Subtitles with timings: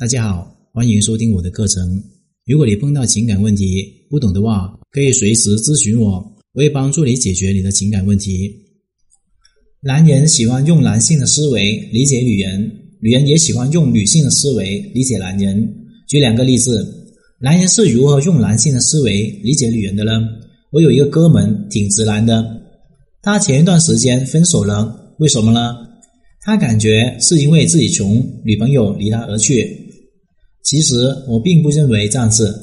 [0.00, 2.02] 大家好，欢迎收听我的课程。
[2.46, 6.12] 如果你碰到情感问题不懂的话，可以随时咨询我，
[6.54, 8.50] 我会帮助你解决你的情感问题。
[9.82, 12.62] 男人喜欢用男性的思维理解女人，
[13.02, 15.70] 女人也喜欢用女性的思维理解男人。
[16.08, 16.82] 举两个例子，
[17.38, 20.12] 男人是如何用男性的思维理解女人的呢？
[20.70, 22.42] 我有一个哥们挺直男的，
[23.20, 25.76] 他前一段时间分手了，为什么呢？
[26.40, 29.89] 他感觉是因为自己穷，女朋友离他而去。
[30.62, 30.94] 其实
[31.26, 32.54] 我并不认为这样子，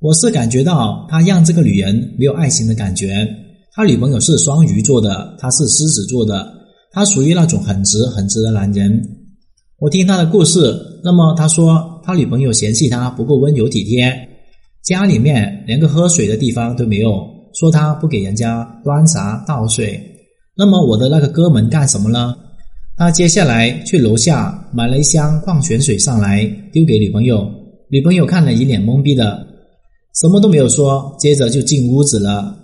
[0.00, 3.26] 我是感觉到他让这个女人没有爱情的感觉。
[3.72, 6.50] 他女朋友是双鱼座的，他是狮子座的，
[6.92, 9.02] 他属于那种很直很直的男人。
[9.78, 14.10] 我听他的故事，那么他说他女朋友嫌弃他不够温柔体贴，
[14.82, 17.10] 家里面连个喝水的地方都没有，
[17.54, 20.00] 说他不给人家端茶倒水。
[20.56, 22.34] 那么我的那个哥们干什么呢？
[22.98, 27.46] 他接下来去楼下买了一箱矿泉水上来，丢给女朋友。
[27.90, 29.46] 女朋友看了一脸懵逼的，
[30.14, 32.56] 什么都没有说，接着就进屋子了。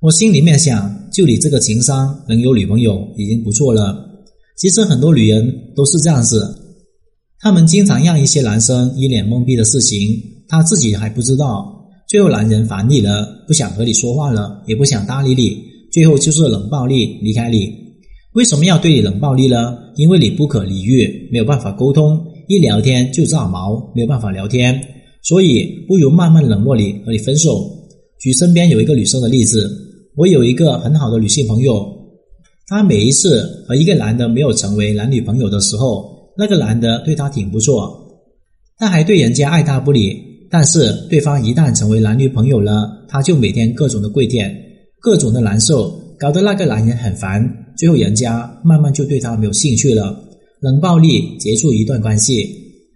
[0.00, 3.94] 我心里面想，就你这个情商，能有女朋友已经不错了。
[4.56, 6.56] 其实很多女人都是这样子，
[7.38, 10.18] 她们经常让一些男生一脸懵逼的事情，
[10.48, 15.62] 她自己还不知道，最后男人烦你了，不想和你说话了，也不想搭理你，
[15.92, 17.83] 最后就是冷暴力离开你。
[18.34, 19.78] 为什么要对你冷暴力呢？
[19.94, 24.80] 因为你不可理喻，没有办法沟通，一聊天就炸毛，没有办法聊天，
[25.22, 27.64] 所以不如慢慢冷漠你，和你分手。
[28.18, 29.70] 举身边有一个女生的例子，
[30.16, 31.86] 我有一个很好的女性朋友，
[32.66, 36.04] 她每一次和一个男的没有成为男女朋友的时候，
[36.36, 37.88] 那个男的对她挺不错，
[38.78, 44.52] 她还对人家爱答不理，但是对方一旦成为男女朋友了，她就每天各种的跪舔，
[44.98, 47.60] 各种的难受，搞得那个男人很烦。
[47.76, 50.16] 最后，人家慢慢就对他没有兴趣了，
[50.60, 52.48] 冷暴力结束一段关系，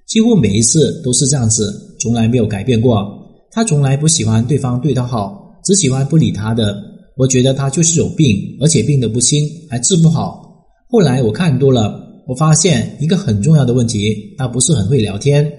[0.07, 3.07] 几乎每一次都是这样子，从来没有改变过。
[3.51, 6.77] 他从来不喜欢对方对他好，只喜欢不理他的。
[7.17, 10.45] 我觉得他就是有病，而且病得不轻，还治不好。
[10.89, 15.51] 后来我看多了，我发现一个很重要的问题，他不是很会聊天。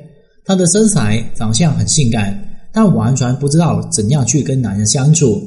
[0.45, 2.41] 他的身材长相很性感，
[2.71, 5.41] 但完全不知道怎样去跟男人相处。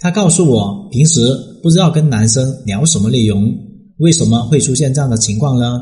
[0.00, 1.20] 他告诉我，平时
[1.60, 3.52] 不知道跟男生聊什么内容，
[3.96, 5.80] 为什么会出现这样的情况呢？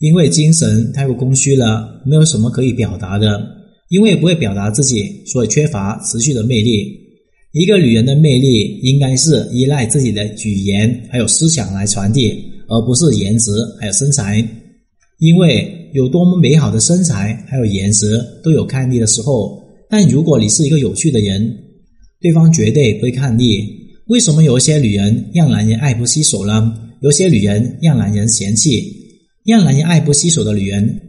[0.00, 3.40] 因为精神太过空虚了，没有什么可以表达的。
[3.88, 6.92] 因为不会表达自己，所以缺乏持续的魅力。
[7.52, 12.34] 一个女人的魅力应该是依赖自己的语言还有思想来传递，
[12.68, 14.44] 而不是颜值还有身材。
[15.20, 21.62] 因为有多么美好的身材还有颜值都有看腻的时候，但如果你是一个有趣的人。
[22.26, 23.64] 对方绝对会看腻。
[24.08, 26.74] 为什么有些女人让男人爱不释手呢？
[27.00, 28.82] 有些女人让男人嫌弃，
[29.44, 31.00] 让男人爱不释手的女人，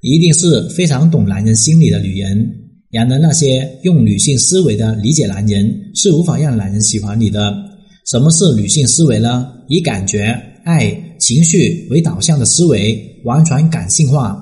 [0.00, 2.52] 一定是非常懂男人心理的女人。
[2.90, 7.54] 然而，那些用女性思维的理解男人，是无法让男人喜欢你的。
[8.10, 9.46] 什么是女性思维呢？
[9.68, 14.36] 以感觉、爱、情绪为导向的思维，完全感性化。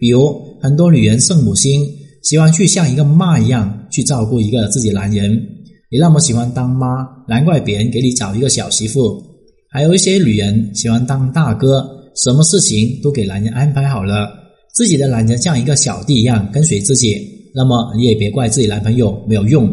[0.00, 1.86] 比如，很多女人圣母心，
[2.24, 5.55] 喜欢去像一个妈一样去照顾一个自己男人。
[5.88, 9.22] 你那么喜欢当妈，难怪别人给你找一个小媳妇。
[9.70, 11.86] 还有一些女人喜欢当大哥，
[12.16, 14.28] 什么事情都给男人安排好了，
[14.74, 17.16] 自己的男人像一个小弟一样跟随自己。
[17.54, 19.72] 那么你也别怪自己男朋友没有用。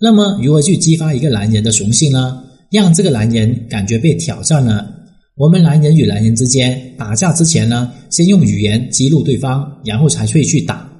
[0.00, 2.42] 那么如何去激发一个男人的雄性呢？
[2.72, 4.84] 让这个男人感觉被挑战呢？
[5.36, 10.91] 我们男人与男人之间打架之前呢，先用语言激怒对方，然后才会去打。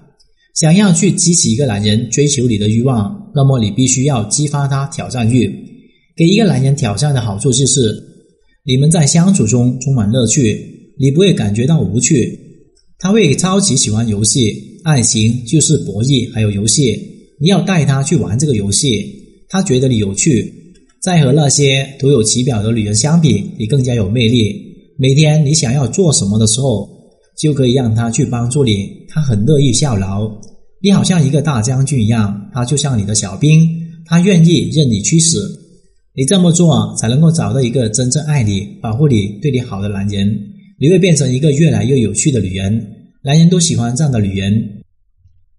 [0.55, 5.51] 想要去激起一个男人追求你的欲望，那么你必须要激发他挑战欲。
[6.15, 7.97] 给一个男人挑战的好处就是，
[8.65, 12.39] 你们在相处中充满乐趣，你不会感觉到无趣。
[12.99, 17.01] 他会超级喜欢游戏，爱情就是博弈还有游戏。
[17.41, 19.03] 你要带他去玩这个游戏，
[19.49, 20.53] 他觉得你有趣。
[21.01, 24.55] 在和那些徒有其表的女人相比，你更加有魅力。
[24.99, 27.02] 每天你想要做什么的时候。
[27.37, 30.31] 就可以让他去帮助你，他很乐意效劳。
[30.81, 33.69] 你好像一个大将军一样，他就像你的小兵，
[34.05, 35.39] 他愿意任你驱使。
[36.15, 40.29] 你这么做才能够找到一个真正爱你、保护你、对你好的男人。
[40.79, 42.87] 你会变成一个越来越有趣的女人，
[43.23, 44.83] 男人都喜欢这样的女人。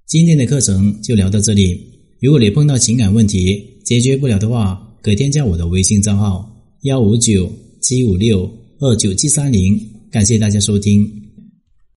[0.05, 1.79] 今天的课程就聊到这里。
[2.21, 6.45] 如果你碰到情感问题解决不了的话，可添加我的微信账号：
[6.83, 8.49] 幺五九七五六
[8.79, 9.79] 二九七三零。
[10.11, 11.22] 感谢大家收听。